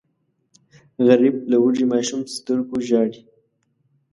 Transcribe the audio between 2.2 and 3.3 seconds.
سترګو ژاړي